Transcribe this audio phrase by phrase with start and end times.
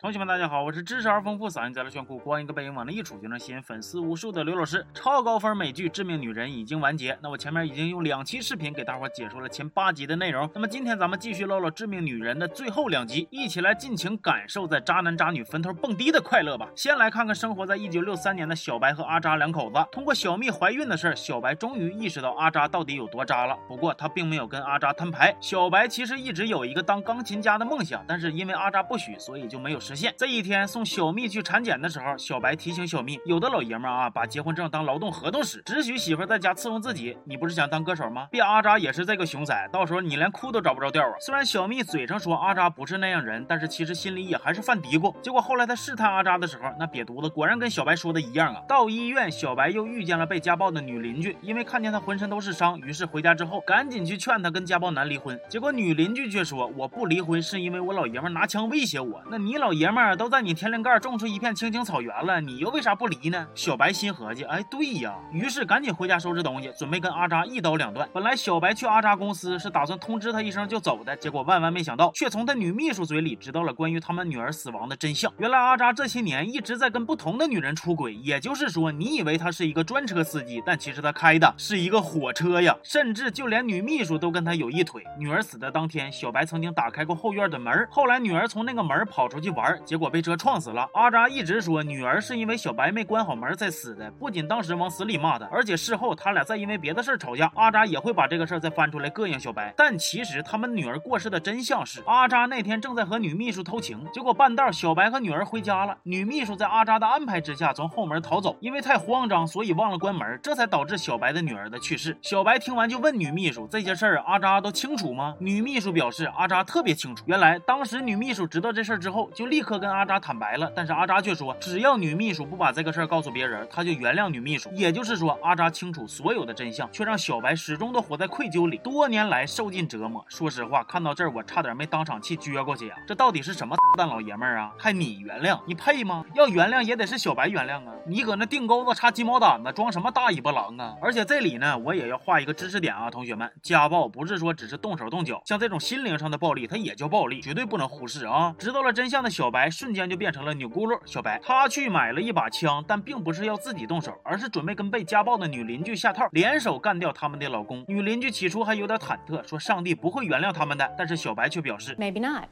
[0.00, 4.86] 同学们，大家好，我是知识而丰富、嗓音再来炫酷、光一个背影往那一杵就能吸引粉丝无数的刘老师。
[4.94, 10.48] 超高分美剧《致命女人》已经完结，那我前面已经用两期视频给大伙解说了前八集的内容。
[10.54, 16.68] 那么今天咱们继续唠唠《致命女人》的最后两集，一起来尽情感受在渣男渣女坟头蹦迪的快乐吧。
[16.76, 19.84] 先来看看生活在一九六三年的小白和阿扎两口子。
[19.90, 23.58] 通过小蜜怀孕的事儿，小白终于意识到阿扎到底有多渣了。
[23.66, 25.36] 不过他并没有跟阿扎摊牌。
[25.40, 30.14] 小白其实一直有一个当钢琴家的梦想，但是因为阿扎不许，所以就没有实现。
[30.18, 30.68] 这一天。
[30.68, 37.16] 送小蜜去产检的时候，小白提醒小蜜，有的老爷们啊，把结婚证当劳动合同使，只许媳妇在家伺候自己。
[37.24, 38.28] 你不是想当歌手吗？
[38.30, 41.14] 别阿扎也是这个熊仔，到时候你连哭都找不着调啊！
[41.20, 45.14] 虽然小蜜嘴上说阿扎不是那样人，但是其实心里也还是犯嘀咕。
[45.22, 48.60] 结果后来他试探阿扎的时候，那瘪犊子果然跟小白说的一样啊！
[48.68, 55.40] 到医院，小白又遇见了被家暴的女邻居，因为看见他浑身都是伤，于是回家之后赶紧去劝他跟家暴男离婚。
[55.48, 59.22] 结果女邻居却说，我不离婚是因为我老爷们拿枪威胁我。
[59.30, 61.38] 那你老爷们儿都在你天灵盖种出一。
[61.38, 63.46] 一片青青草原了，你又为啥不离呢？
[63.54, 68.08] 小白心合计，哎，对呀，于是赶紧回家收拾东西，准备跟阿扎一刀两断。
[68.12, 75.32] 本来小白去阿扎公司是打算通知他一声就走的，结果万万没想到，却从他女秘书嘴里知道了关于他们女儿死亡的真相。
[75.38, 85.04] 原来阿扎这些年一直在跟不同的女人出轨，也就是说，你以为他是一个专车司机，但其实他开的是一个火车呀，甚至就连女秘书都跟他有一腿。
[85.16, 90.88] 女儿死的当天，小白曾经打开过后院的门，后来女儿从那个门跑出去玩，结果被车撞死了。
[90.94, 91.18] 阿扎。
[91.28, 99.74] 一直说女儿是因为小白没关好门才死的，不仅当时往死里骂他，而且事后他俩再因为别的事吵架，阿扎也会把这个事儿再翻出来膈应小白。
[99.76, 112.16] 但其实他们女儿过世的真相是，阿扎那天正在和女秘书偷情，结果半道小白和女儿回家了，女秘书在阿扎的安排之下从后门逃走，因为太慌张，所以忘了关门，这才导致小白的女儿的去世。
[112.22, 115.34] 小白听完就问女秘书这些事儿，阿扎都清楚吗？
[115.38, 117.22] 女秘书表示阿扎特别清楚。
[117.26, 121.18] 原来当时女秘书知道这事儿之后，就立立刻跟阿扎坦白了，但是阿扎。
[121.20, 124.70] 却说，只要女秘书不把这个事儿告诉别人，他就原谅女秘书。
[124.72, 130.24] 也就是说，阿扎清楚所有的真相，却让小白始终都活在愧疚里，多年来受尽折磨。
[130.28, 132.94] 说实话，看到这儿我差点没当场气撅过去呀！
[133.04, 134.70] 这到底是什么 蛋老爷们儿啊？
[134.78, 135.60] 还你原谅？
[135.66, 136.24] 你配吗？
[136.34, 137.92] 要原谅也得是小白原谅啊！
[138.06, 140.94] 你搁那腚沟子插鸡毛掸子，装什么大尾巴狼啊？
[141.02, 148.54] 而且这里呢，我也要画一个知识点啊，同学们，家暴不是说只是动手动脚，像这种心灵上的暴力，它也叫暴力，绝对不能忽视啊！
[148.56, 151.00] 知道了真相的小小白瞬间就变成了钮咕噜。
[151.06, 157.82] 小白，他去买了一把枪，但并不是要自己动手，而是准备跟被家暴的女邻居下套，联手干掉他们的老公。
[157.88, 162.44] 女邻居起初还有点忐忑，说上帝不会原谅他们的，但是小白却表示，Maybe not。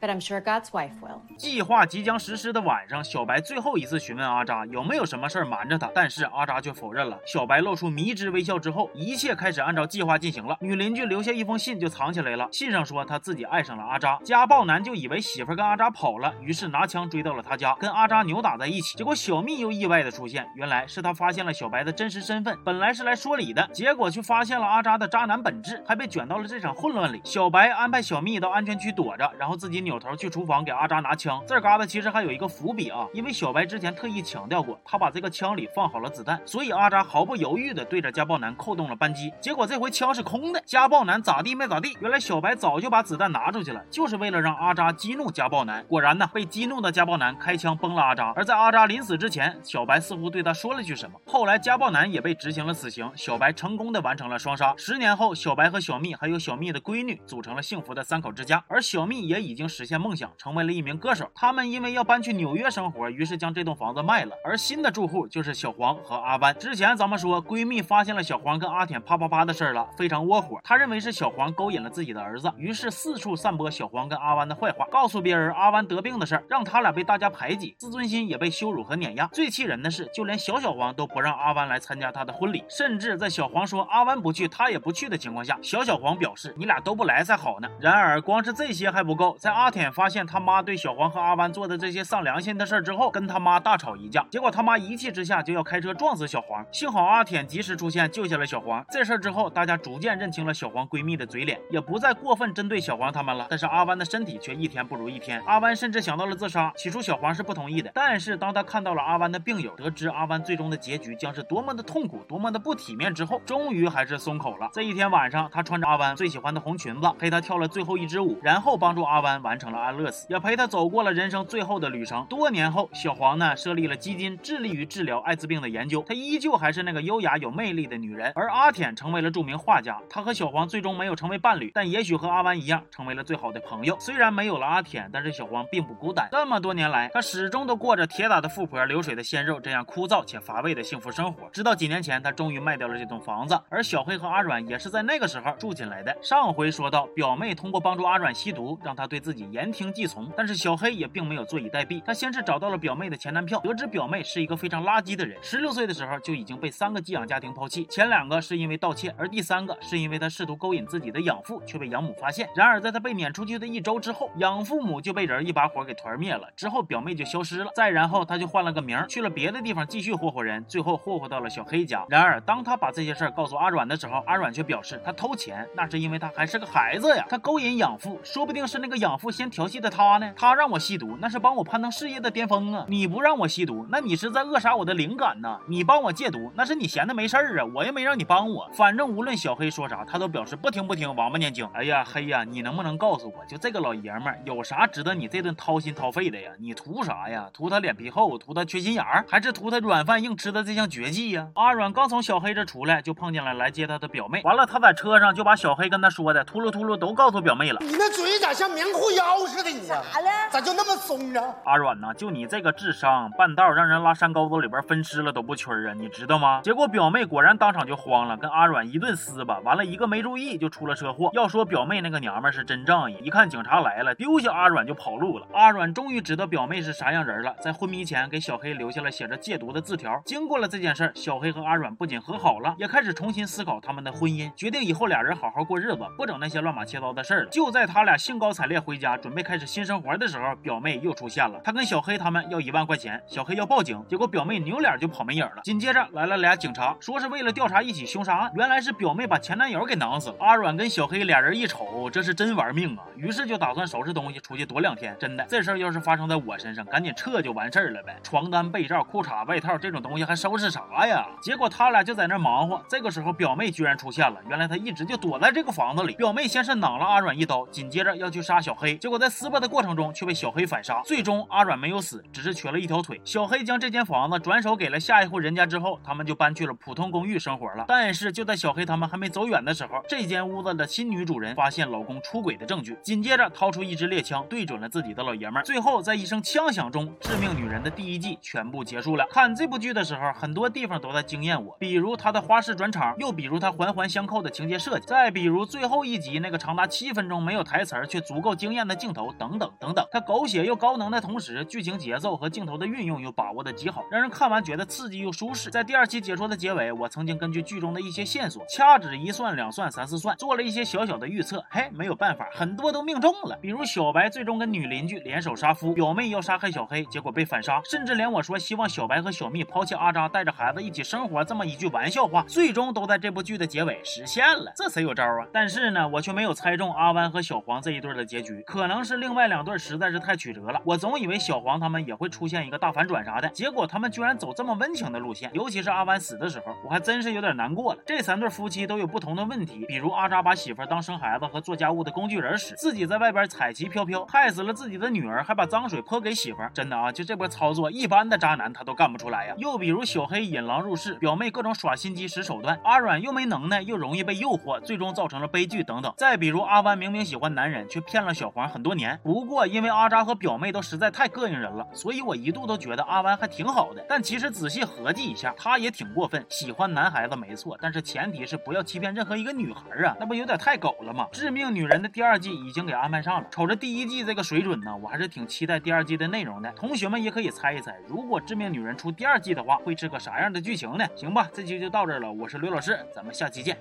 [0.00, 1.20] But I'm sure God's wife will。
[1.38, 7.18] 计划即将实施的晚上，小白最后一次询问阿扎有没有什么事儿瞒着他，但是阿扎却否认了。
[7.26, 10.58] 小白露出迷之微笑之后，一切开始按照计划进行了。
[10.60, 18.98] 女邻居留下一封信就藏起来了，信上说他自己爱上了阿扎，家暴男就以为媳妇跟阿扎跑了，于是拿枪追到了他家，跟阿扎扭打在一起。
[18.98, 27.22] 结果小蜜又意外的出现，原来是他发现了小白的真实身份，本来是来说理的，结果却发现了阿扎的渣男本质，还被卷到了这场混乱里。
[27.24, 30.74] 小白安排小蜜到安全区躲着，然后自己扭头去厨房给。
[30.74, 39.32] 阿扎拿枪，这嘎达其实还有一个伏笔啊，因为小白之前特意强调过，他把这个枪里放好了子弹，所以阿扎毫不犹豫的对着家暴男扣动了扳机。
[39.40, 41.96] 结果这回枪是空的，家暴男咋地没咋地。
[42.00, 45.84] 原来小白早就把子弹拿出去了，就是为了让阿扎激怒家暴男。
[45.84, 48.32] 果然呢，被激怒的家暴男开枪崩了阿扎。
[48.34, 51.20] 而在阿扎临死之前，小白似乎对他说了句什么。
[51.24, 54.74] 后来家暴男也被执行了死刑，小白成功的完成了双杀。
[54.76, 60.64] 十年后，小白和小蜜还有小蜜的闺女组成了幸福的三口之家，而小蜜也已经实现梦想，成为。
[60.64, 64.34] 了一名歌手，他们因为要搬去纽约生活，于是将这栋房子卖了。
[64.42, 66.56] 而新的住户就是小黄和阿弯。
[66.58, 70.58] 之前咱们说闺蜜发现了小黄跟阿舔啪啪啪的事儿了，非常窝火。
[70.64, 79.26] 她认为是小黄勾引了自己的儿子，于是四处散播小黄跟阿弯的坏话，告诉别人阿弯得病的事儿，让他俩被大家排挤，自尊心也被羞辱和碾压。
[79.34, 87.68] 最气人的是，就连小小黄都不让阿弯来参加他的婚礼，甚至在小黄说阿弯不去，他也不去的情况下，小小黄表示你俩都不来才好呢。
[87.78, 90.60] 然而，光是这些还不够，在阿阿舔发现他妈。
[90.60, 98.84] 对小黄和阿弯做的这些丧良心的事儿之后，跟他妈大吵一架，结果他妈一气之下就要开车撞死小黄，幸好阿舔及时出现救下了小黄。
[98.90, 103.46] 这事儿之后，大家逐渐认清了小黄闺蜜的嘴脸，也不再过分针对小黄他们了。
[103.48, 106.70] 但是阿弯的身体却一天不如一天，阿弯甚至想到了自杀。
[106.76, 114.68] 起初小黄是不同意的，但是当他看到了阿弯的病友，得知阿弯最终的结局将是多么的痛苦，多么的不体面之后，终于还是松口了。
[114.74, 119.53] 这一天晚上，他穿着阿弯最喜欢的红裙子，陪他跳了最后一支舞，然后帮助阿弯完。
[119.54, 122.26] 完成了安乐死，也陪他走过了人生最后的旅程。
[122.26, 126.02] 多年后，小黄呢设立了基金，致力于治疗艾滋病的研究。
[126.08, 128.32] 她依旧还是那个优雅有魅力的女人。
[128.34, 133.96] 而阿舔成为了著名画家，他和小黄最终没有成为伴侣，但也许和阿湾一样，成为了最好的朋友。
[134.00, 136.26] 虽然没有了阿舔，但是小黄并不孤单。
[136.32, 141.48] 这么多年来，他始终都过着铁打的富婆、流水的鲜肉这样枯燥且乏味的幸福生活。
[141.50, 146.12] 直到几年前，他终于卖掉了这栋房子，而小黑和阿软也是在那个时候住进来的。
[146.20, 152.02] 上回说到，表妹通过帮助阿软吸毒，让他对自己言听计从，但是小黑也并没有坐以待毙。
[152.04, 162.48] 他先是找到了表妹的前男票，得知表妹是一个非常垃圾的人，十六岁的时候就已经被三个寄养家庭抛弃，前两个是因为盗窃，而第三个是因为他试图勾引自己的养父，却被养母发现。
[162.54, 167.70] 然而在他被撵出去的一周之后，养父母就被人一把火给团灭了，之后表妹就消失了。
[167.74, 172.04] 再然后他就换了个名，去了别的地方继续霍霍人，最后霍霍到了小黑家。
[172.08, 180.32] 然而当他把这些事儿告诉阿软的时候，阿软却表示他偷钱那是因为他还是个孩子呀，他勾引养父，说不定是那个养父先调戏的他呢。
[180.36, 182.84] 他让我吸毒，那是帮我攀登事业的巅峰啊！
[182.88, 185.58] 你不让我吸毒，那你是在扼杀我的灵感呢？
[185.66, 188.68] 你帮我戒毒，那是你闲的没事儿啊，我又没让你帮我。
[188.72, 191.68] 反正无论小黑说啥，他都表示不听不听，王八念经。
[191.74, 196.50] 哎呀，黑呀，你能不能告诉我，就这个老爷们儿有啥值得你这顿掏心掏肺的呀？
[196.58, 197.48] 你图啥呀？
[197.52, 201.48] 图他脸皮厚，图他缺心眼儿，还是图他软饭硬吃的这项绝技呀？
[201.54, 204.42] 阿软刚从小黑这出来，就碰见了来接他的表妹。
[204.42, 207.80] 完了，他在车上就把小黑跟他说的秃噜秃噜都告诉表妹了。
[207.80, 209.70] 你那嘴咋像棉裤腰似的？
[209.70, 210.50] 你咋了？
[210.50, 211.40] 咋就那么松呢？
[211.64, 216.60] 阿软呐，就你这个智商，半道让人拉山沟子里边分尸了都不屈啊，你知道吗？
[216.62, 219.58] 结果表妹果然当场就慌了，跟阿软一顿撕吧。
[219.64, 221.30] 完了，一个没注意就出了车祸。
[221.32, 225.46] 要说表妹那个娘们是真仗义，一看警察来了，丢下阿软就跑路了。
[225.52, 230.22] 阿软终于知道表妹是啥样人了，在昏迷前给小黑留下了写着戒毒的字条。
[230.24, 237.50] 经过了这件事儿，小黑和阿软不仅和好了，也开始重新思考他们的婚姻，决定以后俩人好好过日子，不整那些乱码七糟的事儿了。
[237.50, 241.60] 就在他俩兴高采烈回家，准备开始新生活的时候，表妹又出现了。
[241.64, 245.62] 她跟小黑他们要一万块钱，小黑要报警，结果表妹扭脸就跑没影了。
[245.64, 250.36] 紧接着来了俩警察，说是为了调查一起凶杀案，原来是表妹把前男友给囊死了。
[250.40, 253.04] 阿软跟小黑俩人一瞅，这是真玩命啊！
[253.16, 255.16] 于是就打算收拾东西出去躲两天。
[255.18, 258.16] 真的，这事儿要是发生在我身上，赶紧撤就完事儿了呗。
[258.22, 261.26] 床单、被罩、裤衩、外套这种东西还收拾啥呀？
[261.42, 262.82] 结果他俩就在那忙活。
[262.88, 264.40] 这个时候，表妹居然出现了。
[264.48, 266.14] 原来她一直就躲在这个房子里。
[266.14, 271.02] 表妹先是攮了阿软一刀，紧接着要去杀小黑，结果在撕巴的过程中却被小黑反杀。
[271.04, 273.20] 最终阿软没有死，只是瘸了一条腿。
[273.22, 277.84] 小黑将这间房子转手给了下一户人家之后，他们就搬去了普通公寓生活了。
[277.86, 285.64] 但是就在小黑他们还没走远的时候，这间屋子的新女主人发现老公出轨的证据，紧接着掏出一支猎枪对准了自己的老爷们儿。
[285.64, 289.26] 最后在一声枪响中，致命女人的第一季全部结束了。
[289.30, 300.06] 看这部剧的时候，很多地方都在惊艳我，比如它的花式转场，又比如它环环相扣的情节设计，再比如最后一集那个长达七分钟没有台词儿却足够惊艳的镜头，等等等等。
[300.10, 305.70] 它狗血又高能的同时，剧情节奏和镜头的运用又把握的极好，让人看完觉得刺激又舒适。
[305.70, 311.64] 在第二期解说的结尾，我曾经根据剧中的一些线索，掐指一算、两算、三四算，做了一些小小的预测。
[311.70, 313.56] 嘿，没有办法，很多都命中了。
[313.60, 324.72] 比如小白最终跟女邻居联手杀夫，表妹要杀害小黑，结果被反杀，甚至连我说希望小白和小蜜抛弃阿扎，带着孩子一起生活这么一句玩笑话，最终都在这部剧的结尾实现了。
[324.76, 325.46] 这谁有招啊？
[325.52, 330.82] 但是呢，我却没有猜中阿湾和小黄这一对的结局，可能是另外两对实在是太曲折了。
[330.84, 335.48] 我总以为小黄他们也会出现一个大反转啥的，结果他们居然走这么温情的路线。
[335.54, 338.02] 尤其是阿湾死的时候，我还真是有点难过了。
[338.04, 346.58] 这三对夫妻都有不同的问题，比如阿扎把媳妇当生孩子和做家务的工具人使，自己在外边彩旗飘飘，害死了自己的女儿，还把脏水泼给媳妇。
[346.74, 349.54] 真的啊，就这波操作，一般的渣男他都干不出来呀。
[349.56, 356.12] 又比如小黑引狼入室，表妹各种耍心机使手段，阿软又没能耐，又容易被诱惑，最终造成了悲剧等等。
[356.16, 359.18] 再比如阿湾明明喜欢男人，却骗了小黄很多年。
[359.22, 364.04] 不过因为阿扎和表妹都实在太膈应人了，所以我一度都觉得阿湾还挺好的。
[364.08, 371.28] 但其实仔细合计一下，他也挺过分，喜欢男孩子没错，但是前提是不要欺骗任何一个女孩啊，那不有点太狗了吗？
[371.32, 376.70] 致命女人的第二季已经给安排上了，瞅着第一季这个水准呢，我还是挺期待第二季的内容的。
[376.72, 381.06] 同学们也可以猜一猜，如果致命女人出第二季的话，会是个啥样的剧情呢？
[381.16, 383.76] 行吧，这期就到这儿了，我是刘老师，咱们下期见。